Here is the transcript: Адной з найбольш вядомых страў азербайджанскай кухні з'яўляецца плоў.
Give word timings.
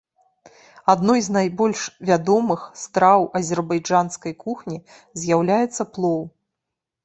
Адной 0.93 1.19
з 1.27 1.35
найбольш 1.37 1.81
вядомых 2.11 2.65
страў 2.85 3.29
азербайджанскай 3.43 4.33
кухні 4.47 4.77
з'яўляецца 5.23 5.91
плоў. 5.95 6.21